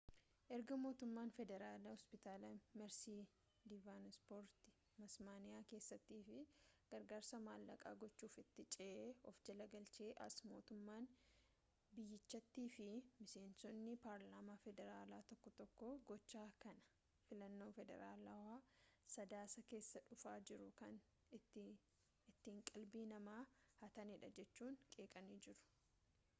[0.55, 2.47] erga mootummaan federaalaa hospitaala
[2.79, 3.17] meersii
[3.73, 6.31] diivanpoorti tasmaaniyaa keessaatiif
[6.93, 11.09] gargaarsa maallaqaa gochuuf itti ce'ee of jala galchee as mootummaan
[11.99, 16.89] biyyichaatii fi miseensonni paarlaamaa federaalaa tokko tokko gocha kana
[17.29, 18.59] filannoo federaalaa
[19.17, 21.01] sadaasa keessaa dhufaa jiruuf kan
[21.39, 23.41] ittiin qalbii namaa
[23.85, 25.69] hatanidha jechuun qeeqanii jiru